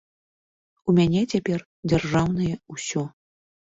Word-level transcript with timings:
У 0.87 0.95
мяне 1.01 1.21
цяпер 1.35 1.59
дзяржаўнае 1.93 2.51
ўсё. 2.77 3.01